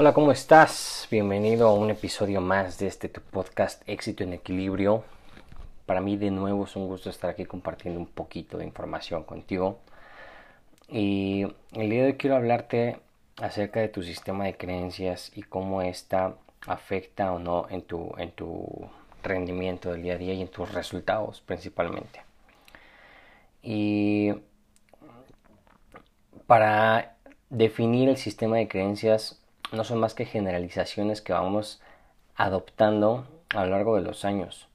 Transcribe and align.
Hola, 0.00 0.14
¿cómo 0.14 0.32
estás? 0.32 1.06
Bienvenido 1.10 1.68
a 1.68 1.74
un 1.74 1.90
episodio 1.90 2.40
más 2.40 2.78
de 2.78 2.86
este 2.86 3.10
tu 3.10 3.20
podcast 3.20 3.86
Éxito 3.86 4.24
en 4.24 4.32
Equilibrio. 4.32 5.04
Para 5.84 6.00
mí 6.00 6.16
de 6.16 6.30
nuevo 6.30 6.64
es 6.64 6.74
un 6.74 6.86
gusto 6.86 7.10
estar 7.10 7.28
aquí 7.28 7.44
compartiendo 7.44 8.00
un 8.00 8.06
poquito 8.06 8.56
de 8.56 8.64
información 8.64 9.24
contigo. 9.24 9.78
Y 10.88 11.42
el 11.72 11.90
día 11.90 12.00
de 12.00 12.06
hoy 12.06 12.14
quiero 12.14 12.36
hablarte 12.36 12.98
acerca 13.42 13.80
de 13.80 13.88
tu 13.88 14.02
sistema 14.02 14.46
de 14.46 14.56
creencias 14.56 15.32
y 15.36 15.42
cómo 15.42 15.82
esta 15.82 16.34
afecta 16.66 17.32
o 17.32 17.38
no 17.38 17.66
en 17.68 17.82
tu, 17.82 18.14
en 18.16 18.30
tu 18.30 18.88
rendimiento 19.22 19.92
del 19.92 20.00
día 20.00 20.14
a 20.14 20.16
día 20.16 20.32
y 20.32 20.40
en 20.40 20.48
tus 20.48 20.72
resultados 20.72 21.42
principalmente. 21.42 22.22
Y 23.62 24.32
para 26.46 27.16
definir 27.50 28.08
el 28.08 28.16
sistema 28.16 28.56
de 28.56 28.66
creencias 28.66 29.39
no 29.72 29.84
son 29.84 29.98
más 29.98 30.14
que 30.14 30.24
generalizaciones 30.24 31.20
que 31.20 31.32
vamos 31.32 31.80
adoptando 32.36 33.26
a 33.50 33.64
lo 33.64 33.70
largo 33.72 33.96
de 33.96 34.02
los 34.02 34.24
años. 34.24 34.68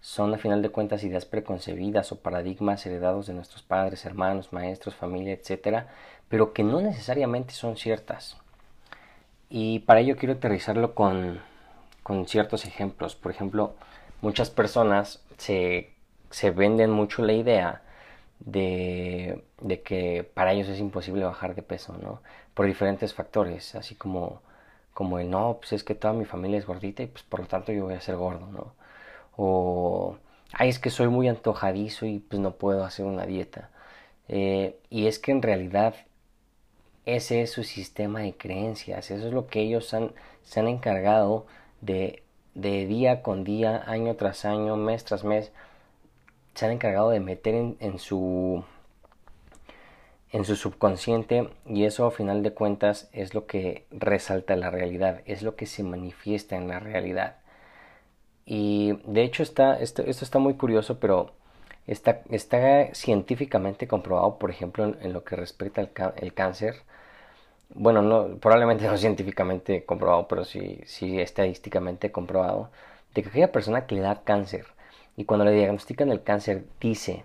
Son 0.00 0.34
a 0.34 0.38
final 0.38 0.62
de 0.62 0.70
cuentas 0.70 1.04
ideas 1.04 1.24
preconcebidas 1.24 2.10
o 2.12 2.20
paradigmas 2.20 2.84
heredados 2.86 3.26
de 3.26 3.34
nuestros 3.34 3.62
padres, 3.62 4.04
hermanos, 4.04 4.52
maestros, 4.52 4.96
familia, 4.96 5.32
etc., 5.32 5.84
pero 6.28 6.52
que 6.52 6.64
no 6.64 6.80
necesariamente 6.80 7.52
son 7.54 7.76
ciertas. 7.76 8.36
Y 9.48 9.80
para 9.80 10.00
ello 10.00 10.16
quiero 10.16 10.34
aterrizarlo 10.34 10.94
con, 10.94 11.40
con 12.02 12.26
ciertos 12.26 12.64
ejemplos. 12.64 13.14
Por 13.14 13.30
ejemplo, 13.30 13.74
muchas 14.22 14.50
personas 14.50 15.22
se, 15.36 15.92
se 16.30 16.50
venden 16.50 16.90
mucho 16.90 17.22
la 17.22 17.34
idea 17.34 17.82
de, 18.44 19.44
de, 19.60 19.82
que 19.82 20.24
para 20.34 20.52
ellos 20.52 20.68
es 20.68 20.78
imposible 20.80 21.24
bajar 21.24 21.54
de 21.54 21.62
peso, 21.62 21.96
¿no? 22.02 22.22
Por 22.54 22.66
diferentes 22.66 23.14
factores, 23.14 23.74
así 23.74 23.94
como, 23.94 24.42
como 24.94 25.18
el 25.18 25.30
no, 25.30 25.58
pues 25.60 25.72
es 25.72 25.84
que 25.84 25.94
toda 25.94 26.14
mi 26.14 26.24
familia 26.24 26.58
es 26.58 26.66
gordita 26.66 27.02
y 27.02 27.06
pues 27.06 27.24
por 27.24 27.40
lo 27.40 27.46
tanto 27.46 27.72
yo 27.72 27.84
voy 27.84 27.94
a 27.94 28.00
ser 28.00 28.16
gordo, 28.16 28.46
¿no? 28.48 28.74
O, 29.36 30.16
ay, 30.52 30.68
es 30.68 30.78
que 30.78 30.90
soy 30.90 31.08
muy 31.08 31.28
antojadizo 31.28 32.06
y 32.06 32.18
pues 32.20 32.40
no 32.40 32.52
puedo 32.52 32.84
hacer 32.84 33.06
una 33.06 33.26
dieta. 33.26 33.70
Eh, 34.28 34.78
y 34.90 35.06
es 35.06 35.18
que 35.18 35.32
en 35.32 35.42
realidad 35.42 35.94
ese 37.06 37.42
es 37.42 37.50
su 37.52 37.64
sistema 37.64 38.20
de 38.20 38.34
creencias, 38.36 39.10
eso 39.10 39.26
es 39.26 39.32
lo 39.32 39.46
que 39.48 39.60
ellos 39.60 39.92
han, 39.94 40.12
se 40.44 40.60
han 40.60 40.68
encargado 40.68 41.46
de, 41.80 42.22
de 42.54 42.86
día 42.86 43.22
con 43.22 43.44
día, 43.44 43.82
año 43.86 44.14
tras 44.16 44.44
año, 44.44 44.76
mes 44.76 45.04
tras 45.04 45.24
mes, 45.24 45.52
se 46.54 46.66
han 46.66 46.72
encargado 46.72 47.10
de 47.10 47.20
meter 47.20 47.54
en, 47.54 47.98
su 47.98 48.64
en 50.32 50.44
su 50.44 50.56
subconsciente 50.56 51.50
y 51.66 51.84
eso 51.84 52.06
a 52.06 52.10
final 52.10 52.42
de 52.42 52.52
cuentas 52.52 53.08
es 53.12 53.34
lo 53.34 53.46
que 53.46 53.86
resalta 53.90 54.56
la 54.56 54.70
realidad, 54.70 55.22
es 55.26 55.42
lo 55.42 55.56
que 55.56 55.66
se 55.66 55.82
manifiesta 55.82 56.56
en 56.56 56.68
la 56.68 56.80
realidad. 56.80 57.36
Y 58.44 58.98
de 59.04 59.22
hecho 59.22 59.42
está, 59.42 59.78
esto, 59.80 60.02
esto 60.02 60.24
está 60.24 60.38
muy 60.38 60.54
curioso, 60.54 60.98
pero 60.98 61.32
está, 61.86 62.22
está 62.30 62.94
científicamente 62.94 63.86
comprobado, 63.86 64.38
por 64.38 64.50
ejemplo, 64.50 64.84
en, 65.00 65.12
lo 65.12 65.24
que 65.24 65.36
respecta 65.36 65.80
al 65.80 66.34
cáncer. 66.34 66.82
Bueno, 67.74 68.02
no, 68.02 68.36
probablemente 68.38 68.86
no 68.88 68.96
científicamente 68.96 69.84
comprobado, 69.84 70.28
pero 70.28 70.44
sí, 70.44 70.80
sí 70.86 71.20
estadísticamente 71.20 72.12
comprobado, 72.12 72.70
de 73.14 73.22
que 73.22 73.28
aquella 73.28 73.52
persona 73.52 73.86
que 73.86 73.94
le 73.96 74.02
da 74.02 74.22
cáncer, 74.22 74.66
y 75.16 75.24
cuando 75.24 75.44
le 75.44 75.52
diagnostican 75.52 76.10
el 76.10 76.22
cáncer 76.22 76.64
dice, 76.80 77.24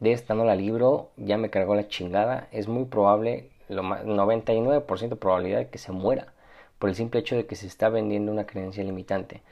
de 0.00 0.12
esta 0.12 0.34
no 0.34 0.44
la 0.44 0.54
libro, 0.54 1.10
ya 1.16 1.36
me 1.36 1.50
cargó 1.50 1.74
la 1.74 1.88
chingada, 1.88 2.48
es 2.52 2.68
muy 2.68 2.84
probable, 2.84 3.50
lo 3.68 3.82
más, 3.82 4.04
99% 4.04 5.08
de 5.08 5.16
probabilidad 5.16 5.58
de 5.58 5.68
que 5.68 5.78
se 5.78 5.92
muera 5.92 6.32
por 6.78 6.88
el 6.88 6.96
simple 6.96 7.20
hecho 7.20 7.36
de 7.36 7.46
que 7.46 7.56
se 7.56 7.66
está 7.66 7.88
vendiendo 7.88 8.32
una 8.32 8.46
creencia 8.46 8.84
limitante. 8.84 9.42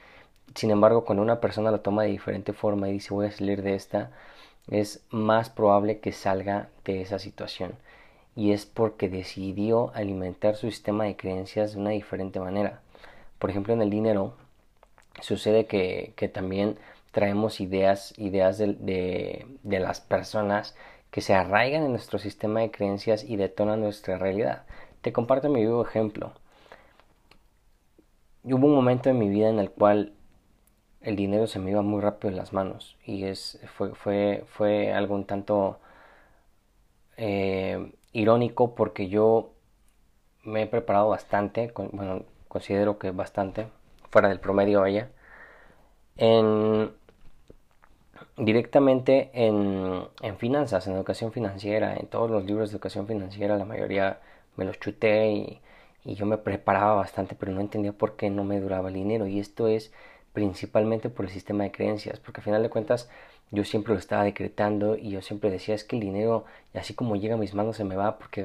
Sin 0.54 0.70
embargo, 0.70 1.04
cuando 1.04 1.22
una 1.22 1.40
persona 1.40 1.70
lo 1.70 1.80
toma 1.80 2.04
de 2.04 2.10
diferente 2.10 2.52
forma 2.52 2.88
y 2.88 2.92
dice 2.92 3.12
voy 3.12 3.26
a 3.26 3.32
salir 3.32 3.62
de 3.62 3.74
esta, 3.74 4.10
es 4.70 5.04
más 5.10 5.50
probable 5.50 5.98
que 5.98 6.12
salga 6.12 6.68
de 6.84 7.02
esa 7.02 7.18
situación. 7.18 7.74
Y 8.36 8.52
es 8.52 8.66
porque 8.66 9.08
decidió 9.08 9.92
alimentar 9.94 10.56
su 10.56 10.70
sistema 10.70 11.04
de 11.04 11.16
creencias 11.16 11.72
de 11.72 11.80
una 11.80 11.90
diferente 11.90 12.38
manera. 12.38 12.80
Por 13.38 13.50
ejemplo, 13.50 13.74
en 13.74 13.82
el 13.82 13.90
dinero 13.90 14.34
sucede 15.20 15.66
que, 15.66 16.12
que 16.16 16.28
también 16.28 16.78
traemos 17.16 17.62
ideas, 17.62 18.12
ideas 18.18 18.58
de, 18.58 19.46
de, 19.62 19.80
las 19.80 20.02
personas 20.02 20.76
que 21.10 21.22
se 21.22 21.32
arraigan 21.32 21.84
en 21.84 21.92
nuestro 21.92 22.18
sistema 22.18 22.60
de 22.60 22.70
creencias 22.70 23.24
y 23.24 23.36
detonan 23.36 23.80
nuestra 23.80 24.18
realidad. 24.18 24.66
Te 25.00 25.14
comparto 25.14 25.48
mi 25.48 25.62
vivo 25.62 25.82
ejemplo. 25.82 26.32
Hubo 28.44 28.66
un 28.66 28.74
momento 28.74 29.08
en 29.08 29.18
mi 29.18 29.30
vida 29.30 29.48
en 29.48 29.58
el 29.60 29.70
cual 29.70 30.12
el 31.00 31.16
dinero 31.16 31.46
se 31.46 31.58
me 31.58 31.70
iba 31.70 31.80
muy 31.80 32.02
rápido 32.02 32.28
en 32.28 32.36
las 32.36 32.52
manos 32.52 32.98
y 33.06 33.24
es, 33.24 33.60
fue, 33.78 33.94
fue, 33.94 34.44
fue 34.48 34.92
algo 34.92 35.14
un 35.14 35.24
tanto 35.24 35.80
eh, 37.16 37.94
irónico 38.12 38.74
porque 38.74 39.08
yo 39.08 39.54
me 40.44 40.64
he 40.64 40.66
preparado 40.66 41.08
bastante, 41.08 41.72
bueno, 41.92 42.24
considero 42.48 42.98
que 42.98 43.10
bastante, 43.10 43.68
fuera 44.10 44.28
del 44.28 44.38
promedio 44.38 44.82
allá, 44.82 45.08
en 46.18 46.90
directamente 48.36 49.30
en, 49.32 50.02
en, 50.22 50.36
finanzas, 50.36 50.86
en 50.86 50.94
educación 50.94 51.32
financiera, 51.32 51.96
en 51.96 52.06
todos 52.06 52.30
los 52.30 52.44
libros 52.44 52.70
de 52.70 52.76
educación 52.76 53.06
financiera, 53.06 53.56
la 53.56 53.64
mayoría 53.64 54.20
me 54.56 54.64
los 54.64 54.78
chuté 54.78 55.30
y, 55.30 55.60
y, 56.04 56.14
yo 56.14 56.26
me 56.26 56.38
preparaba 56.38 56.94
bastante, 56.94 57.34
pero 57.34 57.52
no 57.52 57.60
entendía 57.60 57.92
por 57.92 58.16
qué 58.16 58.30
no 58.30 58.44
me 58.44 58.60
duraba 58.60 58.88
el 58.88 58.94
dinero. 58.94 59.26
Y 59.26 59.40
esto 59.40 59.68
es 59.68 59.92
principalmente 60.32 61.08
por 61.08 61.24
el 61.24 61.30
sistema 61.30 61.64
de 61.64 61.72
creencias, 61.72 62.20
porque 62.20 62.40
al 62.40 62.44
final 62.44 62.62
de 62.62 62.70
cuentas 62.70 63.08
yo 63.50 63.64
siempre 63.64 63.94
lo 63.94 63.98
estaba 63.98 64.24
decretando 64.24 64.96
y 64.96 65.10
yo 65.10 65.22
siempre 65.22 65.50
decía 65.50 65.74
es 65.74 65.84
que 65.84 65.96
el 65.96 66.02
dinero, 66.02 66.44
así 66.74 66.94
como 66.94 67.16
llega 67.16 67.34
a 67.34 67.38
mis 67.38 67.54
manos, 67.54 67.76
se 67.76 67.84
me 67.84 67.96
va 67.96 68.18
porque 68.18 68.42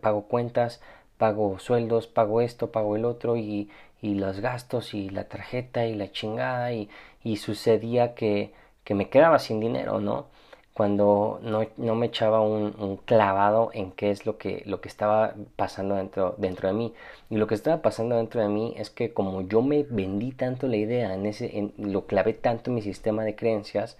pago 0.00 0.22
cuentas, 0.22 0.80
pago 1.18 1.58
sueldos, 1.58 2.06
pago 2.06 2.40
esto, 2.40 2.70
pago 2.70 2.96
el 2.96 3.04
otro 3.04 3.36
y, 3.36 3.68
y 4.00 4.14
los 4.14 4.40
gastos 4.40 4.94
y 4.94 5.10
la 5.10 5.24
tarjeta 5.24 5.86
y 5.86 5.94
la 5.94 6.12
chingada 6.12 6.72
y, 6.72 6.88
y 7.24 7.36
sucedía 7.36 8.14
que 8.14 8.52
que 8.88 8.94
me 8.94 9.10
quedaba 9.10 9.38
sin 9.38 9.60
dinero, 9.60 10.00
¿no? 10.00 10.28
Cuando 10.72 11.40
no, 11.42 11.66
no 11.76 11.94
me 11.94 12.06
echaba 12.06 12.40
un, 12.40 12.74
un, 12.78 12.96
clavado 12.96 13.68
en 13.74 13.92
qué 13.92 14.10
es 14.10 14.24
lo 14.24 14.38
que, 14.38 14.62
lo 14.64 14.80
que 14.80 14.88
estaba 14.88 15.34
pasando 15.56 15.96
dentro, 15.96 16.36
dentro 16.38 16.68
de 16.68 16.74
mí. 16.74 16.94
Y 17.28 17.36
lo 17.36 17.46
que 17.46 17.54
estaba 17.54 17.82
pasando 17.82 18.16
dentro 18.16 18.40
de 18.40 18.48
mí 18.48 18.72
es 18.78 18.88
que 18.88 19.12
como 19.12 19.42
yo 19.42 19.60
me 19.60 19.82
vendí 19.82 20.32
tanto 20.32 20.68
la 20.68 20.78
idea, 20.78 21.12
en 21.12 21.74
lo 21.76 22.06
clavé 22.06 22.32
tanto 22.32 22.70
en 22.70 22.76
mi 22.76 22.80
sistema 22.80 23.24
de 23.24 23.36
creencias, 23.36 23.98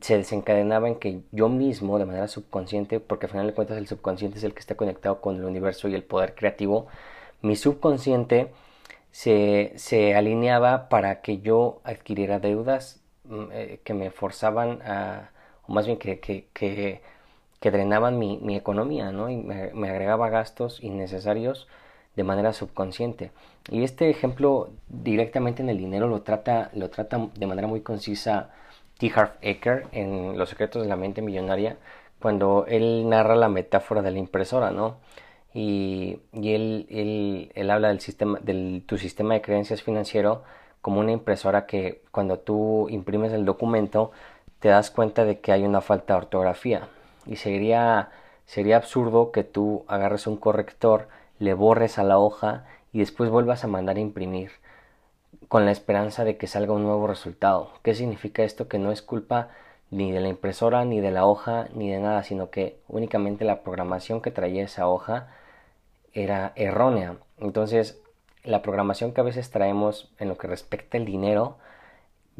se 0.00 0.16
desencadenaba 0.18 0.86
en 0.86 1.00
que 1.00 1.22
yo 1.32 1.48
mismo, 1.48 1.98
de 1.98 2.06
manera 2.06 2.28
subconsciente, 2.28 3.00
porque 3.00 3.26
al 3.26 3.32
final 3.32 3.48
de 3.48 3.54
cuentas 3.54 3.76
el 3.76 3.88
subconsciente 3.88 4.38
es 4.38 4.44
el 4.44 4.54
que 4.54 4.60
está 4.60 4.76
conectado 4.76 5.20
con 5.20 5.34
el 5.34 5.44
universo 5.44 5.88
y 5.88 5.96
el 5.96 6.04
poder 6.04 6.36
creativo, 6.36 6.86
mi 7.42 7.56
subconsciente 7.56 8.52
se, 9.10 9.72
se 9.74 10.14
alineaba 10.14 10.88
para 10.88 11.22
que 11.22 11.40
yo 11.40 11.80
adquiriera 11.82 12.38
deudas 12.38 13.02
que 13.84 13.94
me 13.94 14.10
forzaban 14.10 14.80
a, 14.82 15.30
o 15.66 15.72
más 15.72 15.86
bien 15.86 15.98
que, 15.98 16.20
que, 16.20 16.46
que, 16.52 17.00
drenaban 17.70 18.18
mi, 18.18 18.38
mi, 18.38 18.56
economía, 18.56 19.10
¿no? 19.10 19.28
Y 19.28 19.36
me, 19.36 19.90
agregaba 19.90 20.30
gastos 20.30 20.82
innecesarios 20.82 21.66
de 22.14 22.24
manera 22.24 22.52
subconsciente. 22.52 23.32
Y 23.70 23.82
este 23.82 24.08
ejemplo 24.08 24.70
directamente 24.88 25.62
en 25.62 25.68
el 25.68 25.78
dinero 25.78 26.06
lo 26.08 26.22
trata, 26.22 26.70
lo 26.74 26.90
trata 26.90 27.28
de 27.34 27.46
manera 27.46 27.66
muy 27.66 27.80
concisa 27.80 28.50
T. 28.98 29.12
Harv 29.14 29.32
Eker 29.42 29.86
en 29.92 30.38
Los 30.38 30.50
secretos 30.50 30.82
de 30.82 30.88
la 30.88 30.96
mente 30.96 31.22
millonaria, 31.22 31.76
cuando 32.20 32.66
él 32.68 33.08
narra 33.08 33.34
la 33.34 33.48
metáfora 33.48 34.02
de 34.02 34.12
la 34.12 34.18
impresora, 34.18 34.70
¿no? 34.70 34.98
Y, 35.52 36.20
y 36.32 36.54
él, 36.54 36.86
él, 36.90 37.52
él, 37.54 37.70
habla 37.70 37.88
del 37.88 38.00
sistema, 38.00 38.38
del 38.42 38.84
tu 38.86 38.98
sistema 38.98 39.34
de 39.34 39.42
creencias 39.42 39.82
financiero 39.82 40.42
como 40.86 41.00
una 41.00 41.10
impresora 41.10 41.66
que 41.66 42.00
cuando 42.12 42.38
tú 42.38 42.88
imprimes 42.90 43.32
el 43.32 43.44
documento 43.44 44.12
te 44.60 44.68
das 44.68 44.92
cuenta 44.92 45.24
de 45.24 45.40
que 45.40 45.50
hay 45.50 45.64
una 45.64 45.80
falta 45.80 46.14
de 46.14 46.18
ortografía 46.18 46.86
y 47.26 47.34
sería 47.34 48.10
sería 48.44 48.76
absurdo 48.76 49.32
que 49.32 49.42
tú 49.42 49.84
agarres 49.88 50.28
un 50.28 50.36
corrector, 50.36 51.08
le 51.40 51.54
borres 51.54 51.98
a 51.98 52.04
la 52.04 52.20
hoja 52.20 52.66
y 52.92 53.00
después 53.00 53.30
vuelvas 53.30 53.64
a 53.64 53.66
mandar 53.66 53.96
a 53.96 53.98
imprimir 53.98 54.52
con 55.48 55.64
la 55.64 55.72
esperanza 55.72 56.22
de 56.22 56.36
que 56.36 56.46
salga 56.46 56.72
un 56.72 56.84
nuevo 56.84 57.08
resultado. 57.08 57.72
¿Qué 57.82 57.96
significa 57.96 58.44
esto? 58.44 58.68
Que 58.68 58.78
no 58.78 58.92
es 58.92 59.02
culpa 59.02 59.48
ni 59.90 60.12
de 60.12 60.20
la 60.20 60.28
impresora, 60.28 60.84
ni 60.84 61.00
de 61.00 61.10
la 61.10 61.26
hoja, 61.26 61.66
ni 61.74 61.90
de 61.90 61.98
nada, 61.98 62.22
sino 62.22 62.50
que 62.50 62.78
únicamente 62.86 63.44
la 63.44 63.64
programación 63.64 64.20
que 64.20 64.30
traía 64.30 64.62
esa 64.62 64.86
hoja 64.86 65.34
era 66.12 66.52
errónea. 66.54 67.16
Entonces, 67.38 68.00
la 68.46 68.62
programación 68.62 69.12
que 69.12 69.20
a 69.20 69.24
veces 69.24 69.50
traemos 69.50 70.10
en 70.18 70.28
lo 70.28 70.38
que 70.38 70.46
respecta 70.46 70.98
al 70.98 71.04
dinero 71.04 71.56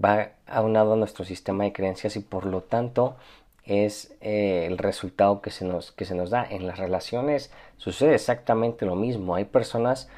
va 0.02 0.30
aunado 0.46 0.94
a 0.94 0.96
nuestro 0.96 1.24
sistema 1.24 1.64
de 1.64 1.72
creencias 1.72 2.16
y 2.16 2.20
por 2.20 2.46
lo 2.46 2.62
tanto 2.62 3.16
es 3.64 4.14
eh, 4.20 4.66
el 4.66 4.78
resultado 4.78 5.40
que 5.40 5.50
se, 5.50 5.64
nos, 5.64 5.92
que 5.92 6.04
se 6.04 6.14
nos 6.14 6.30
da. 6.30 6.46
En 6.48 6.66
las 6.66 6.78
relaciones 6.78 7.50
sucede 7.76 8.14
exactamente 8.14 8.86
lo 8.86 8.94
mismo. 8.94 9.34
Hay 9.34 9.44
personas 9.44 10.08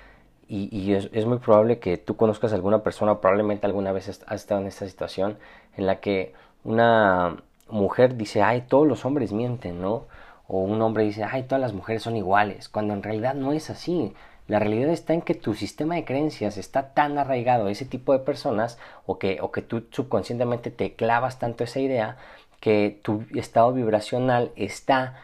y, 0.51 0.95
es, 0.95 1.27
muy 1.27 1.39
probable 1.39 1.79
que 1.79 1.99
tú 1.99 2.17
conozcas 2.17 2.53
a 2.53 2.55
alguna 2.55 2.83
persona, 2.83 3.21
probablemente 3.21 3.67
alguna 3.67 3.93
vez 3.93 4.09
has 4.09 4.41
estado 4.41 4.63
en 4.63 4.67
esta 4.67 4.87
situación 4.87 5.37
en 5.77 5.87
la 5.87 6.01
que 6.01 6.33
una 6.65 7.37
mujer 7.69 8.17
dice, 8.17 8.43
ay, 8.43 8.63
todos 8.67 8.87
los 8.87 9.05
hombres 9.05 9.33
mienten, 9.33 9.83
¿no? 9.83 10.07
O 10.47 10.63
un 10.63 10.81
hombre 10.81 11.05
dice, 11.05 11.23
ay, 11.23 11.43
todas 11.43 11.61
las 11.61 11.75
mujeres 11.75 12.03
son 12.03 12.17
iguales, 12.17 12.71
cuando 12.71 12.95
en 12.95 13.03
realidad 13.03 13.35
no 13.35 13.53
es 13.53 13.69
así. 13.69 14.15
La 14.49 14.59
realidad 14.59 14.91
está 14.91 15.13
en 15.13 15.23
que 15.23 15.35
tu 15.35 15.55
sistema 15.55 15.95
de 15.95 16.07
creencias 16.07 16.57
está 16.57 16.95
tan 16.95 17.19
arraigado 17.19 17.67
a 17.67 17.71
ese 17.71 17.85
tipo 17.85 18.15
de 18.15 18.21
personas 18.21 18.79
o 19.07 19.19
que, 19.19 19.39
o 19.43 19.53
que 19.53 19.63
tú 19.63 19.85
subconscientemente 19.91 20.71
te 20.71 20.95
clavas 20.95 21.39
tanto 21.39 21.65
esa 21.65 21.81
idea 21.81 22.17
que 22.59 22.99
tu 23.03 23.25
estado 23.35 23.73
vibracional 23.73 24.51
está 24.57 25.17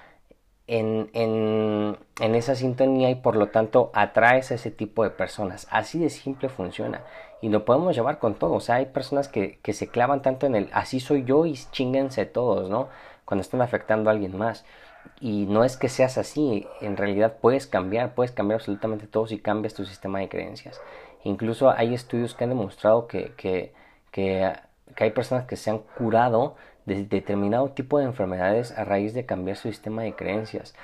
en, 0.66 1.10
en, 1.14 1.96
en, 2.20 2.34
esa 2.34 2.54
sintonía 2.54 3.10
y 3.10 3.16
por 3.16 3.36
lo 3.36 3.48
tanto 3.48 3.90
atraes 3.94 4.50
a 4.50 4.54
ese 4.54 4.70
tipo 4.70 5.02
de 5.04 5.10
personas. 5.10 5.66
Así 5.70 5.98
de 5.98 6.10
simple 6.10 6.50
funciona. 6.50 7.00
Y 7.40 7.48
lo 7.48 7.64
podemos 7.64 7.94
llevar 7.94 8.18
con 8.18 8.34
todo. 8.34 8.52
O 8.52 8.60
sea, 8.60 8.76
hay 8.76 8.86
personas 8.86 9.28
que, 9.28 9.58
que 9.62 9.72
se 9.72 9.88
clavan 9.88 10.22
tanto 10.22 10.46
en 10.46 10.54
el 10.54 10.70
así 10.72 11.00
soy 11.00 11.24
yo 11.24 11.46
y 11.46 11.54
chinguense 11.72 12.26
todos, 12.26 12.70
¿no? 12.70 12.88
Cuando 13.24 13.40
están 13.42 13.62
afectando 13.62 14.10
a 14.10 14.12
alguien 14.12 14.36
más. 14.36 14.64
Y 15.20 15.46
no 15.46 15.64
es 15.64 15.76
que 15.76 15.88
seas 15.88 16.18
así, 16.18 16.66
en 16.80 16.96
realidad 16.96 17.36
puedes 17.40 17.66
cambiar, 17.66 18.14
puedes 18.14 18.32
cambiar 18.32 18.60
absolutamente 18.60 19.06
todo 19.06 19.26
si 19.26 19.38
cambias 19.38 19.74
tu 19.74 19.84
sistema 19.84 20.18
de 20.18 20.28
creencias. 20.28 20.80
Incluso 21.22 21.70
hay 21.70 21.94
estudios 21.94 22.34
que 22.34 22.44
han 22.44 22.50
demostrado 22.50 23.06
que, 23.06 23.32
que, 23.36 23.72
que, 24.10 24.52
hay 24.96 25.10
personas 25.10 25.46
que 25.46 25.56
se 25.56 25.70
han 25.70 25.78
curado 25.78 26.56
de 26.84 27.04
determinado 27.04 27.70
tipo 27.70 27.98
de 27.98 28.04
enfermedades 28.04 28.76
a 28.76 28.84
raíz 28.84 29.14
de 29.14 29.24
cambiar 29.24 29.56
su 29.56 29.68
sistema 29.68 30.02
de 30.02 30.14
creencias. 30.14 30.74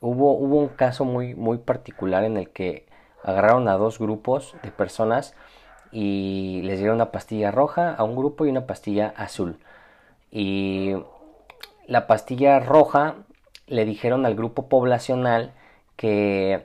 Hubo, 0.00 0.32
hubo 0.32 0.58
un 0.58 0.68
caso 0.68 1.04
muy, 1.04 1.34
muy 1.34 1.58
particular 1.58 2.24
en 2.24 2.36
el 2.36 2.50
que 2.50 2.86
agarraron 3.22 3.68
a 3.68 3.74
dos 3.74 3.98
grupos 3.98 4.56
de 4.62 4.70
personas 4.70 5.34
y 5.92 6.60
les 6.64 6.78
dieron 6.78 6.96
una 6.96 7.12
pastilla 7.12 7.52
roja 7.52 7.94
a 7.94 8.02
un 8.02 8.16
grupo 8.16 8.44
y 8.44 8.50
una 8.50 8.66
pastilla 8.66 9.14
azul. 9.16 9.58
Y 10.32 10.96
la 11.86 12.08
pastilla 12.08 12.58
roja 12.58 13.14
le 13.66 13.84
dijeron 13.84 14.26
al 14.26 14.34
grupo 14.34 14.68
poblacional 14.68 15.52
que 15.96 16.64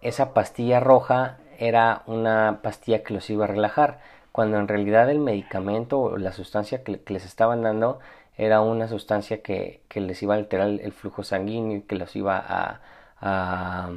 esa 0.00 0.34
pastilla 0.34 0.80
roja 0.80 1.38
era 1.58 2.02
una 2.06 2.60
pastilla 2.62 3.02
que 3.02 3.14
los 3.14 3.28
iba 3.30 3.44
a 3.44 3.48
relajar, 3.48 4.00
cuando 4.32 4.58
en 4.58 4.68
realidad 4.68 5.10
el 5.10 5.18
medicamento 5.18 5.98
o 6.00 6.16
la 6.16 6.32
sustancia 6.32 6.84
que, 6.84 7.00
les 7.06 7.24
estaban 7.24 7.62
dando 7.62 7.98
era 8.36 8.60
una 8.60 8.86
sustancia 8.86 9.42
que, 9.42 9.82
les 9.94 10.22
iba 10.22 10.34
a 10.34 10.38
alterar 10.38 10.68
el, 10.68 10.92
flujo 10.92 11.24
sanguíneo 11.24 11.78
y 11.78 11.82
que 11.82 11.96
los 11.96 12.14
iba 12.14 12.38
a, 12.48 12.80
a, 13.20 13.90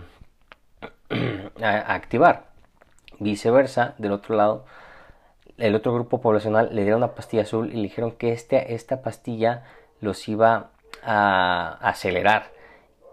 activar. 1.61 2.45
Viceversa, 3.19 3.93
del 3.99 4.13
otro 4.13 4.35
lado, 4.35 4.65
el 5.57 5.75
otro 5.75 5.93
grupo 5.93 6.21
poblacional 6.21 6.69
le 6.73 6.81
dieron 6.81 7.03
una 7.03 7.13
pastilla 7.13 7.43
azul 7.43 7.69
y 7.71 7.75
le 7.75 7.83
dijeron 7.83 8.13
que 8.13 8.31
este, 8.31 8.73
esta 8.73 9.03
pastilla 9.03 9.63
los 9.99 10.27
iba 10.27 10.71
a 11.03 11.77
acelerar 11.81 12.51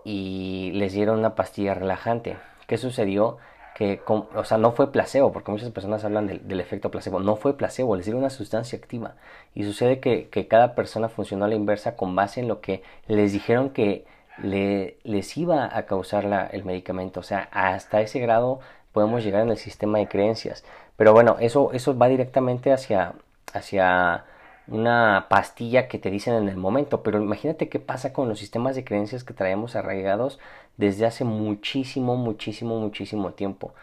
y 0.04 0.72
les 0.74 0.92
dieron 0.92 1.18
una 1.18 1.34
pastilla 1.34 1.74
relajante. 1.74 2.36
¿Qué 2.66 2.76
sucedió? 2.76 3.38
que, 3.78 4.00
o 4.08 4.44
sea, 4.44 4.58
no 4.58 4.72
fue 4.72 4.90
placebo, 4.90 5.30
porque 5.30 5.52
muchas 5.52 5.70
personas 5.70 6.04
hablan 6.04 6.26
del, 6.26 6.60
efecto 6.60 6.90
placebo, 6.90 7.20
no 7.20 7.36
fue 7.36 7.56
placebo, 7.56 7.94
les 7.94 8.06
dieron 8.06 8.22
una 8.22 8.30
sustancia 8.30 8.76
activa. 8.76 9.14
Y 9.54 9.62
sucede 9.62 10.00
que, 10.00 10.28
cada 10.48 10.74
persona 10.74 11.08
funcionó 11.08 11.44
a 11.44 11.48
la 11.48 11.54
inversa 11.54 11.94
con 11.94 12.16
base 12.16 12.40
en 12.40 12.48
lo 12.48 12.60
que 12.60 12.82
les 13.06 13.32
dijeron 13.32 13.70
que 13.70 14.04
le, 14.42 14.96
les 15.04 15.36
iba 15.36 15.76
a 15.76 15.86
causar 15.86 16.48
el 16.50 16.64
medicamento. 16.64 17.20
O 17.20 17.22
sea, 17.22 17.48
hasta 17.52 18.00
ese 18.00 18.18
grado 18.18 18.58
podemos 18.92 19.22
llegar 19.22 19.42
en 19.42 19.50
el 19.50 19.58
sistema 19.58 19.98
de 19.98 20.08
creencias. 20.08 20.64
Pero 20.96 21.12
bueno, 21.12 21.36
eso, 21.38 21.70
eso 21.72 21.96
va 21.96 22.08
directamente 22.08 22.72
hacia, 22.72 23.12
hacia 23.52 24.24
una 24.68 25.26
pastilla 25.28 25.88
que 25.88 25.98
te 25.98 26.10
dicen 26.10 26.34
en 26.34 26.48
el 26.48 26.56
momento, 26.56 27.02
pero 27.02 27.20
imagínate 27.22 27.68
qué 27.68 27.80
pasa 27.80 28.12
con 28.12 28.28
los 28.28 28.38
sistemas 28.38 28.76
de 28.76 28.84
creencias 28.84 29.24
que 29.24 29.34
traemos 29.34 29.76
arraigados 29.76 30.38
desde 30.76 31.06
hace 31.06 31.24
muchísimo, 31.24 32.16
muchísimo, 32.16 32.78
muchísimo 32.78 33.32
tiempo. 33.32 33.74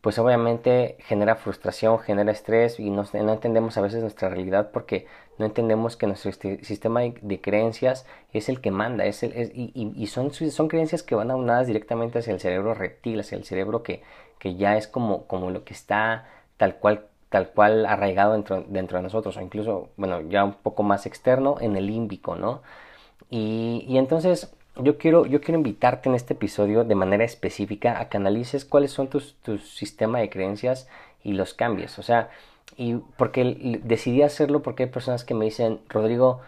Pues 0.00 0.18
obviamente 0.18 0.96
genera 1.00 1.36
frustración, 1.36 1.98
genera 1.98 2.32
estrés 2.32 2.80
y 2.80 2.88
no, 2.90 3.04
entendemos 3.12 3.76
a 3.76 3.82
veces 3.82 4.00
nuestra 4.00 4.30
realidad 4.30 4.70
porque 4.72 5.06
no 5.38 5.44
entendemos 5.44 5.96
que 5.96 6.06
nuestro 6.06 6.32
sistema 6.32 7.00
de, 7.02 7.40
creencias 7.40 8.06
es 8.32 8.48
el 8.48 8.62
que 8.62 8.70
manda 8.70 9.04
es 9.04 9.22
el, 9.22 9.52
y, 9.54 10.06
son, 10.06 10.32
son 10.32 10.68
creencias 10.68 11.02
que 11.02 11.14
van 11.14 11.30
aunadas 11.30 11.66
directamente 11.66 12.20
hacia 12.20 12.32
el 12.32 12.40
cerebro 12.40 12.72
reptil, 12.72 13.20
hacia 13.20 13.36
el 13.36 13.44
cerebro 13.44 13.82
que, 13.82 14.02
que 14.38 14.56
ya 14.56 14.78
es 14.78 14.88
como, 14.88 15.26
como 15.26 15.50
lo 15.50 15.64
que 15.64 15.74
está 15.74 16.26
tal 16.56 16.76
cual 16.76 17.09
tal 17.30 17.50
cual 17.50 17.86
arraigado 17.86 18.34
dentro, 18.34 18.64
dentro 18.68 18.98
de 18.98 19.04
nosotros, 19.04 19.36
o 19.36 19.40
incluso, 19.40 19.90
bueno, 19.96 20.20
ya 20.28 20.44
un 20.44 20.54
poco 20.54 20.82
más 20.82 21.06
externo 21.06 21.56
en 21.60 21.76
el 21.76 21.86
límbico, 21.86 22.36
¿no? 22.36 22.62
Y, 23.30 23.84
y 23.88 23.98
entonces 23.98 24.52
yo 24.76 24.98
quiero, 24.98 25.26
yo 25.26 25.40
quiero 25.40 25.58
invitarte 25.58 26.08
en 26.08 26.14
este 26.14 26.34
episodio 26.34 26.84
de 26.84 26.94
manera 26.94 27.24
específica 27.24 28.00
a 28.00 28.08
que 28.08 28.16
analices 28.16 28.64
cuáles 28.64 28.92
son 28.92 29.08
tus, 29.08 29.34
tus 29.42 29.74
sistemas 29.76 30.22
de 30.22 30.30
creencias 30.30 30.88
y 31.22 31.32
los 31.32 31.54
cambies. 31.54 31.98
O 31.98 32.02
sea, 32.02 32.30
y 32.76 32.94
porque 33.16 33.80
decidí 33.84 34.22
hacerlo 34.22 34.62
porque 34.62 34.84
hay 34.84 34.88
personas 34.90 35.24
que 35.24 35.34
me 35.34 35.44
dicen, 35.44 35.80
Rodrigo, 35.88 36.40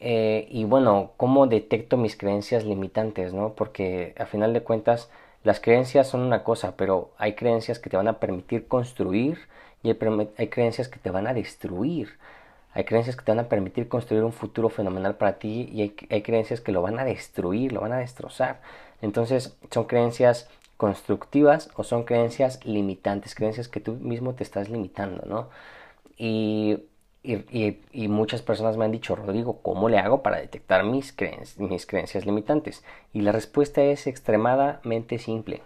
eh, 0.00 0.48
y 0.50 0.64
bueno, 0.64 1.12
¿cómo 1.16 1.46
detecto 1.46 1.96
mis 1.96 2.16
creencias 2.16 2.64
limitantes? 2.64 3.32
¿no? 3.32 3.54
Porque 3.54 4.14
a 4.18 4.26
final 4.26 4.52
de 4.52 4.62
cuentas, 4.62 5.10
las 5.44 5.60
creencias 5.60 6.08
son 6.08 6.22
una 6.22 6.44
cosa, 6.44 6.76
pero 6.76 7.10
hay 7.18 7.34
creencias 7.34 7.78
que 7.78 7.90
te 7.90 7.96
van 7.96 8.08
a 8.08 8.18
permitir 8.18 8.66
construir 8.68 9.38
y 9.82 9.90
hay, 9.90 10.48
creencias 10.48 10.88
que 10.88 10.98
te 10.98 11.10
van 11.10 11.26
a 11.26 11.34
destruir. 11.34 12.18
Hay 12.74 12.84
creencias 12.84 13.16
que 13.16 13.24
te 13.24 13.32
van 13.32 13.40
a 13.44 13.48
permitir 13.48 13.88
construir 13.88 14.24
un 14.24 14.32
futuro 14.32 14.68
fenomenal 14.68 15.16
para 15.16 15.34
ti 15.38 15.68
y 15.72 15.82
hay, 15.82 16.22
creencias 16.22 16.60
que 16.60 16.72
lo 16.72 16.82
van 16.82 16.98
a 16.98 17.04
destruir, 17.04 17.72
lo 17.72 17.80
van 17.80 17.92
a 17.92 17.98
destrozar. 17.98 18.60
Entonces 19.02 19.56
son 19.70 19.84
creencias 19.84 20.48
constructivas 20.76 21.70
o 21.76 21.84
son 21.84 22.04
creencias 22.04 22.64
limitantes, 22.64 23.34
creencias 23.34 23.68
que 23.68 23.80
tú 23.80 23.94
mismo 23.94 24.34
te 24.34 24.42
estás 24.42 24.68
limitando, 24.68 25.24
¿no? 25.26 25.48
Y, 26.16 26.84
muchas 28.08 28.42
personas 28.42 28.76
me 28.76 28.84
han 28.84 28.90
dicho, 28.92 29.14
Rodrigo, 29.16 29.60
¿cómo 29.62 29.88
le 29.88 29.98
hago 29.98 30.22
para 30.22 30.38
detectar 30.38 30.84
mis, 30.84 31.14
mis 31.58 31.86
creencias 31.86 32.26
limitantes? 32.26 32.84
Y 33.12 33.20
la 33.22 33.32
respuesta 33.32 33.82
es 33.82 34.06
extremadamente 34.06 35.18
simple 35.18 35.62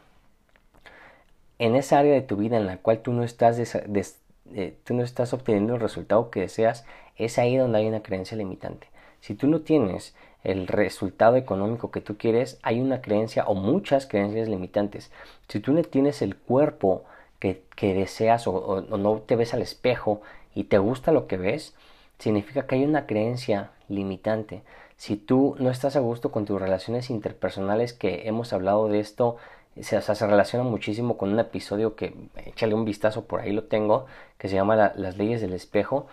en 1.59 1.75
esa 1.75 1.99
área 1.99 2.15
de 2.15 2.23
tu 2.23 2.37
vida 2.37 2.57
en 2.57 2.67
la 2.67 2.79
cual 2.79 3.01
tú 3.01 3.13
no 3.13 3.25
estás, 3.25 3.59
eh, 3.59 4.77
tú 4.85 4.95
no 4.95 5.03
estás 5.03 5.33
obteniendo 5.33 5.75
el 5.75 5.81
resultado 5.81 6.31
que 6.31 6.41
deseas, 6.41 6.85
es 7.17 7.39
ahí 7.39 7.57
donde 7.57 7.79
hay 7.79 7.87
una 7.87 8.03
creencia 8.03 8.37
limitante. 8.37 8.89
Si 9.21 9.35
tú 9.35 9.49
no 9.49 9.61
tienes 9.61 10.15
el 10.45 10.69
resultado 10.69 11.37
económico 11.37 11.91
que 11.91 12.01
tú 12.01 12.17
quieres, 12.17 12.59
hay 12.63 12.81
una 12.81 13.01
creencia 13.01 13.45
o 13.47 13.55
muchas 13.55 14.07
creencias 14.07 14.49
limitantes. 14.49 15.11
Si 15.49 15.59
tú 15.59 15.73
no 15.73 15.83
tienes 15.83 16.23
el 16.23 16.37
cuerpo 16.37 17.05
que, 17.41 17.65
deseas 17.81 18.47
o, 18.47 18.83
no 18.83 19.19
te 19.21 19.37
ves 19.37 19.55
al 19.55 19.63
espejo 19.63 20.21
y 20.55 20.65
te 20.65 20.79
gusta 20.79 21.13
lo 21.13 21.27
que 21.27 21.37
ves, 21.37 21.75
significa 22.19 22.67
que 22.67 22.77
hay 22.77 22.85
una 22.85 23.07
creencia 23.07 23.71
limitante. 23.89 24.63
Si 24.97 25.17
tú 25.17 25.57
no 25.59 25.71
estás 25.71 25.97
a 25.97 26.01
gusto 26.01 26.31
con 26.31 26.45
tus 26.45 26.61
relaciones 26.61 27.11
interpersonales, 27.11 27.93
que 27.93 28.29
hemos 28.29 28.53
hablado 28.53 28.89
de 28.89 29.01
esto 29.01 29.37
se, 29.83 30.27
relaciona 30.27 30.65
muchísimo 30.65 31.17
con 31.17 31.33
un 31.33 31.41
episodio 31.41 31.97
que 31.97 32.15
échale 32.45 32.75
un 32.75 32.85
vistazo, 32.85 33.25
por 33.25 33.41
ahí 33.41 33.53
lo 33.53 33.65
tengo, 33.65 34.07
que 34.39 34.49
se 34.49 34.55
llama 34.55 34.77
Las 34.77 35.17
leyes 35.17 35.41
del 35.41 35.53
espejo. 35.53 36.07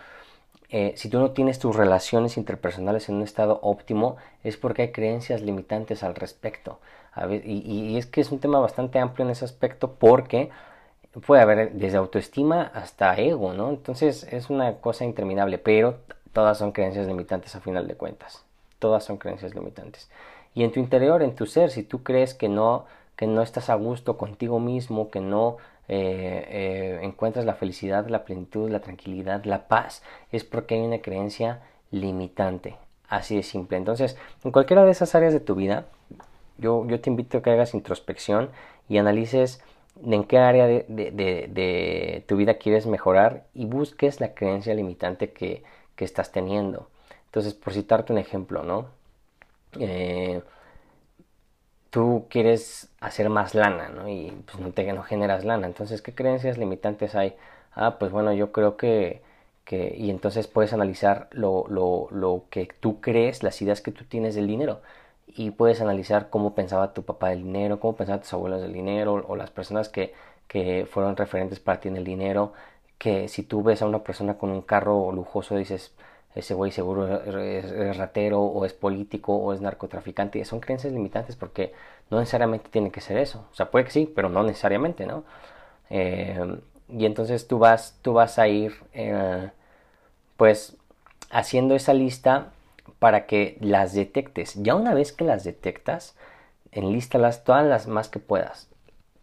Eh, 0.70 0.94
si 0.96 1.08
tú 1.08 1.18
no 1.18 1.30
tienes 1.30 1.58
tus 1.58 1.76
relaciones 1.76 2.36
interpersonales 2.36 3.08
en 3.08 3.16
un 3.16 3.22
estado 3.22 3.60
óptimo, 3.62 4.16
es 4.42 4.56
porque 4.56 4.82
hay 4.82 4.92
creencias 4.92 5.40
limitantes 5.40 6.02
al 6.02 6.14
respecto. 6.14 6.80
y, 7.44 7.96
es 7.96 8.06
que 8.06 8.20
es 8.20 8.32
un 8.32 8.40
tema 8.40 8.58
bastante 8.58 8.98
amplio 8.98 9.24
en 9.24 9.30
ese 9.30 9.44
aspecto 9.44 9.92
porque 9.94 10.50
puede 11.20 11.42
haber 11.42 11.72
desde 11.72 11.98
autoestima 11.98 12.62
hasta 12.74 13.16
ego, 13.16 13.52
¿no? 13.52 13.70
Entonces 13.70 14.24
es 14.32 14.50
una 14.50 14.78
cosa 14.78 15.04
interminable, 15.04 15.58
pero 15.58 15.98
todas 16.32 16.58
son 16.58 16.72
creencias 16.72 17.06
limitantes 17.06 17.54
a 17.54 17.60
final 17.60 17.86
de 17.86 17.94
cuentas. 17.94 18.44
Todas 18.78 19.04
son 19.04 19.18
creencias 19.18 19.54
limitantes. 19.54 20.10
Y 20.54 20.64
en 20.64 20.72
tu 20.72 20.80
interior, 20.80 21.22
en 21.22 21.34
tu 21.34 21.46
ser, 21.46 21.70
si 21.70 21.82
tú 21.82 22.02
crees 22.02 22.34
que 22.34 22.48
no, 22.48 22.86
que 23.16 23.26
no 23.26 23.42
estás 23.42 23.70
a 23.70 23.74
gusto 23.74 24.16
contigo 24.16 24.60
mismo, 24.60 25.10
que 25.10 25.20
no 25.20 25.56
eh, 25.88 26.46
eh, 26.48 26.98
encuentras 27.02 27.44
la 27.44 27.54
felicidad, 27.54 28.08
la 28.08 28.24
plenitud, 28.24 28.70
la 28.70 28.80
tranquilidad, 28.80 29.44
la 29.44 29.68
paz, 29.68 30.02
es 30.32 30.44
porque 30.44 30.74
hay 30.74 30.80
una 30.80 31.00
creencia 31.00 31.60
limitante. 31.90 32.76
Así 33.08 33.36
de 33.36 33.42
simple. 33.42 33.76
Entonces, 33.76 34.16
en 34.42 34.50
cualquiera 34.50 34.84
de 34.84 34.90
esas 34.90 35.14
áreas 35.14 35.32
de 35.32 35.40
tu 35.40 35.54
vida, 35.54 35.86
yo, 36.58 36.86
yo 36.86 37.00
te 37.00 37.10
invito 37.10 37.38
a 37.38 37.42
que 37.42 37.50
hagas 37.50 37.74
introspección 37.74 38.50
y 38.88 38.98
analices 38.98 39.62
en 40.02 40.24
qué 40.24 40.38
área 40.38 40.66
de, 40.66 42.24
tu 42.26 42.36
vida 42.36 42.54
quieres 42.54 42.86
mejorar 42.86 43.44
y 43.54 43.66
busques 43.66 44.20
la 44.20 44.34
creencia 44.34 44.74
limitante 44.74 45.32
que, 45.32 45.62
estás 45.98 46.32
teniendo. 46.32 46.88
Entonces, 47.26 47.54
por 47.54 47.72
citarte 47.72 48.12
un 48.12 48.18
ejemplo, 48.18 48.62
¿no? 48.62 48.88
Eh, 49.80 50.42
tú 51.94 52.26
quieres 52.28 52.90
hacer 53.00 53.30
más 53.30 53.54
lana, 53.54 53.88
¿no? 53.88 54.08
Y 54.08 54.32
pues 54.46 54.58
no 54.58 54.72
te 54.72 54.92
no 54.92 55.04
generas 55.04 55.44
lana. 55.44 55.68
Entonces, 55.68 56.02
¿qué 56.02 56.12
creencias 56.12 56.58
limitantes 56.58 57.14
hay? 57.14 57.36
Ah, 57.72 57.98
pues 58.00 58.10
bueno, 58.10 58.32
yo 58.32 58.50
creo 58.50 58.76
que, 58.76 59.22
que 59.64 59.94
y 59.96 60.10
entonces 60.10 60.48
puedes 60.48 60.72
analizar 60.72 61.28
lo, 61.30 61.66
lo, 61.68 62.08
lo 62.10 62.46
que 62.50 62.66
tú 62.80 63.00
crees, 63.00 63.44
las 63.44 63.62
ideas 63.62 63.80
que 63.80 63.92
tú 63.92 64.04
tienes 64.06 64.34
del 64.34 64.48
dinero 64.48 64.82
y 65.28 65.52
puedes 65.52 65.80
analizar 65.80 66.30
cómo 66.30 66.54
pensaba 66.56 66.92
tu 66.94 67.04
papá 67.04 67.28
del 67.30 67.44
dinero, 67.44 67.78
cómo 67.80 67.94
pensaban 67.96 68.20
tus 68.22 68.32
abuelos 68.34 68.60
del 68.62 68.72
dinero 68.72 69.24
o 69.28 69.36
las 69.36 69.50
personas 69.50 69.88
que, 69.88 70.14
que 70.48 70.86
fueron 70.90 71.16
referentes 71.16 71.60
para 71.60 71.78
ti 71.80 71.88
en 71.88 71.96
el 71.96 72.04
dinero, 72.04 72.52
que 72.98 73.28
si 73.28 73.42
tú 73.44 73.62
ves 73.62 73.82
a 73.82 73.86
una 73.86 74.02
persona 74.02 74.36
con 74.38 74.50
un 74.50 74.62
carro 74.62 75.12
lujoso 75.12 75.56
dices, 75.56 75.94
ese 76.34 76.54
güey 76.54 76.72
seguro 76.72 77.22
es, 77.40 77.96
ratero 77.96 78.42
o 78.42 78.64
es 78.64 78.72
político 78.72 79.36
o 79.36 79.52
es 79.52 79.60
narcotraficante. 79.60 80.44
son 80.44 80.60
creencias 80.60 80.92
limitantes 80.92 81.36
porque 81.36 81.72
no 82.10 82.18
necesariamente 82.18 82.70
tiene 82.70 82.90
que 82.90 83.00
ser 83.00 83.18
eso. 83.18 83.46
O 83.52 83.54
sea, 83.54 83.70
puede 83.70 83.84
que 83.84 83.92
sí, 83.92 84.12
pero 84.14 84.28
no 84.28 84.42
necesariamente, 84.42 85.06
¿no? 85.06 85.24
Eh, 85.90 86.58
y 86.88 87.06
entonces 87.06 87.46
tú 87.48 87.58
vas, 87.58 87.98
tú 88.02 88.12
vas 88.14 88.38
a 88.38 88.48
ir, 88.48 88.74
eh, 88.92 89.50
pues, 90.36 90.76
haciendo 91.30 91.74
esa 91.74 91.94
lista 91.94 92.52
para 92.98 93.26
que 93.26 93.58
las 93.60 93.94
detectes. 93.94 94.54
Ya 94.56 94.74
una 94.74 94.94
vez 94.94 95.12
que 95.12 95.24
las 95.24 95.44
detectas, 95.44 96.16
enlístalas 96.72 97.44
todas 97.44 97.64
las 97.66 97.86
más 97.86 98.08
que 98.08 98.18
puedas. 98.18 98.68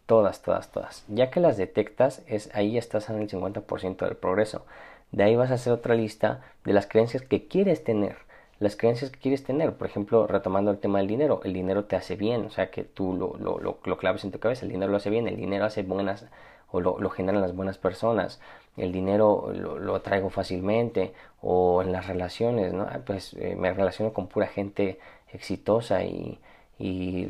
Todas, 0.06 0.42
todas, 0.42 0.72
todas. 0.72 1.06
Ya 1.08 1.30
que 1.32 1.40
las 1.40 1.58
detectas, 1.58 2.22
es, 2.28 2.50
ahí 2.54 2.78
estás 2.78 3.10
en 3.10 3.22
el 3.22 3.30
50% 3.30 4.06
del 4.06 4.18
progreso. 4.18 4.66
De 5.12 5.24
ahí 5.24 5.36
vas 5.36 5.52
a 5.52 5.56
hacer 5.56 5.74
otra 5.74 5.96
lista 5.96 6.42
de 6.64 6.74
las 6.74 6.88
creencias 6.88 7.24
que 7.24 7.48
quieres 7.48 7.84
tener. 7.84 8.18
Las 8.60 8.76
creencias 8.76 9.12
que 9.12 9.20
quieres 9.20 9.44
tener, 9.44 9.74
por 9.74 9.88
ejemplo, 9.88 10.28
retomando 10.28 10.72
el 10.72 10.78
tema 10.78 11.00
del 11.00 11.08
dinero, 11.08 11.42
el 11.44 11.54
dinero 11.54 11.86
te 11.86 11.96
hace 11.96 12.16
bien, 12.16 12.46
o 12.46 12.52
sea 12.52 12.70
que 12.70 12.84
tú 12.84 13.14
lo, 13.14 13.36
lo, 13.38 13.80
lo, 13.84 13.98
claves 13.98 14.24
en 14.24 14.32
tu 14.32 14.40
cabeza, 14.40 14.66
el 14.66 14.72
dinero 14.72 14.92
lo 14.92 14.98
hace 14.98 15.10
bien, 15.10 15.28
el 15.28 15.36
dinero 15.36 15.66
hace 15.66 15.82
buenas 15.84 16.26
o 16.72 16.80
lo, 16.80 17.00
lo 17.00 17.10
generan 17.10 17.42
las 17.42 17.56
buenas 17.56 17.78
personas, 17.80 18.40
el 18.78 18.92
dinero 18.92 19.52
lo, 19.54 20.02
traigo 20.02 20.30
fácilmente 20.30 21.14
o 21.42 21.82
en 21.82 21.92
las 21.92 22.08
relaciones, 22.08 22.72
¿no? 22.72 22.84
Ah, 22.84 23.00
pues 23.06 23.34
eh, 23.34 23.56
me 23.56 23.74
relaciono 23.74 24.14
con 24.14 24.28
pura 24.28 24.48
gente 24.48 25.00
exitosa 25.34 26.04
y, 26.04 26.40
y 26.78 27.26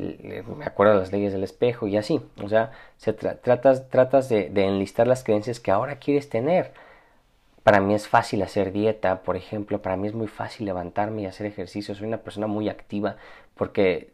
me 0.56 0.66
acuerdo 0.66 0.92
de 0.92 1.00
las 1.00 1.12
leyes 1.12 1.32
del 1.32 1.44
espejo 1.44 1.86
y 1.88 1.96
así, 1.96 2.20
o 2.42 2.48
sea, 2.48 2.72
se 2.98 3.14
tratas, 3.14 3.88
tratas 3.88 4.28
de 4.28 4.48
enlistar 4.54 5.06
las 5.06 5.24
creencias 5.24 5.60
que 5.60 5.70
ahora 5.70 5.96
quieres 5.96 6.28
tener. 6.28 6.72
Para 7.62 7.80
mí 7.80 7.94
es 7.94 8.08
fácil 8.08 8.42
hacer 8.42 8.72
dieta, 8.72 9.22
por 9.22 9.36
ejemplo, 9.36 9.82
para 9.82 9.96
mí 9.96 10.08
es 10.08 10.14
muy 10.14 10.26
fácil 10.26 10.66
levantarme 10.66 11.22
y 11.22 11.26
hacer 11.26 11.46
ejercicio, 11.46 11.94
soy 11.94 12.08
una 12.08 12.18
persona 12.18 12.48
muy 12.48 12.68
activa 12.68 13.16
porque 13.54 14.12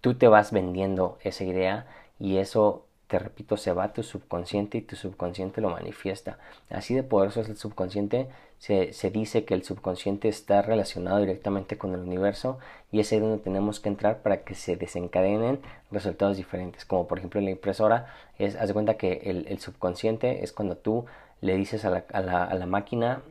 tú 0.00 0.14
te 0.14 0.26
vas 0.28 0.52
vendiendo 0.52 1.18
esa 1.22 1.44
idea 1.44 1.86
y 2.18 2.38
eso 2.38 2.86
te 3.06 3.18
repito, 3.20 3.56
se 3.56 3.72
va 3.72 3.84
a 3.84 3.92
tu 3.92 4.02
subconsciente 4.02 4.78
y 4.78 4.82
tu 4.82 4.96
subconsciente 4.96 5.60
lo 5.60 5.70
manifiesta. 5.70 6.38
Así 6.70 6.94
de 6.94 7.04
poderoso 7.04 7.40
es 7.40 7.48
el 7.48 7.56
subconsciente. 7.56 8.28
Se, 8.58 8.92
se, 8.92 9.10
dice 9.10 9.44
que 9.44 9.54
el 9.54 9.62
subconsciente 9.62 10.28
está 10.28 10.62
relacionado 10.62 11.20
directamente 11.20 11.78
con 11.78 11.94
el 11.94 12.00
universo 12.00 12.58
y 12.90 13.00
es 13.00 13.12
ahí 13.12 13.20
donde 13.20 13.38
tenemos 13.38 13.80
que 13.80 13.90
entrar 13.90 14.22
para 14.22 14.42
que 14.42 14.54
se 14.54 14.76
desencadenen 14.76 15.60
resultados 15.92 16.36
diferentes. 16.36 16.84
Como 16.84 17.06
por 17.06 17.18
ejemplo 17.18 17.38
en 17.38 17.44
la 17.44 17.52
impresora, 17.52 18.12
es, 18.38 18.56
haz 18.56 18.68
de 18.68 18.74
cuenta 18.74 18.96
que 18.96 19.20
el, 19.24 19.46
el 19.46 19.60
subconsciente 19.60 20.42
es 20.42 20.52
cuando 20.52 20.76
tú 20.76 21.04
le 21.40 21.56
dices 21.56 21.84
a 21.84 21.90
la, 21.90 22.04
a, 22.12 22.54
la, 22.54 22.66
máquina 22.66 23.22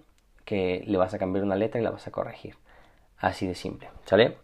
que 0.46 0.84
le 0.88 0.98
vas 0.98 1.14
a 1.14 1.20
cambiar 1.20 1.44
una 1.44 1.56
letra 1.56 1.80
y 1.80 1.84
la 1.84 1.92
vas 1.92 2.08
a 2.08 2.12
corregir. 2.12 2.56
Así 3.20 3.48
de 3.48 3.56
simple. 3.56 3.90
¿Sale? 4.06 4.38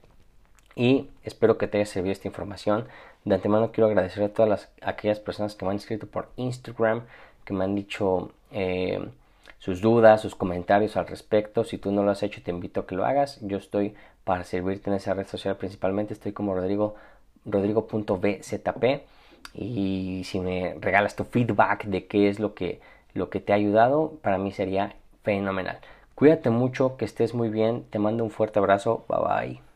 Y 0.75 1.10
espero 1.24 1.58
que 1.58 1.68
te 1.68 1.77
haya 1.77 1.86
servido 1.86 2.13
esta 2.13 2.27
información. 2.27 2.88
De 3.24 3.36
antemano 3.36 3.72
quiero 3.72 3.88
agradecer 3.88 4.24
a 4.24 4.30
todas 4.30 4.50
las, 4.50 4.70
aquellas 4.82 5.20
personas 5.20 5.56
que 5.56 5.65
me 5.65 5.72
han 5.72 5.77
escrito 5.77 6.08
por 6.08 6.30
Instagram, 6.38 7.03
que 7.46 7.53
me 7.53 7.63
han 7.63 7.75
dicho 7.75 8.32
eh, 8.51 9.00
sus 9.60 9.82
dudas, 9.82 10.22
sus 10.22 10.36
comentarios 10.36 10.98
al 10.98 11.08
respecto. 11.08 11.63
Si 11.63 11.77
tú 11.77 11.91
no 11.91 12.03
lo 12.03 12.12
has 12.12 12.24
hecho, 12.24 12.41
te 12.41 12.51
invito 12.51 12.82
a 12.82 12.88
que 12.88 12.96
lo 12.96 13.06
hagas. 13.06 13.39
Yo 13.41 13.58
estoy 13.58 13.94
para 14.24 14.44
servirte 14.44 14.89
en 14.89 14.96
esa 14.96 15.13
red 15.13 15.27
social 15.27 15.58
principalmente. 15.58 16.13
Estoy 16.13 16.32
como 16.32 16.56
Rodrigo, 16.56 16.96
rodrigo.bzp. 17.46 19.01
Y 19.53 20.24
si 20.25 20.39
me 20.39 20.75
regalas 20.80 21.15
tu 21.15 21.25
feedback 21.25 21.86
de 21.86 22.08
qué 22.08 22.30
es 22.30 22.39
lo 22.39 22.53
que, 22.53 22.80
lo 23.13 23.30
que 23.30 23.39
te 23.39 23.53
ha 23.53 23.56
ayudado, 23.56 24.13
para 24.22 24.38
mí 24.38 24.51
sería 24.51 24.96
fenomenal. 25.24 25.80
Cuídate 26.15 26.50
mucho, 26.50 26.98
que 26.98 27.06
estés 27.06 27.34
muy 27.34 27.50
bien. 27.50 27.84
Te 27.89 28.00
mando 28.00 28.24
un 28.24 28.32
fuerte 28.32 28.60
abrazo. 28.60 29.06
Bye 29.10 29.20
bye. 29.50 29.71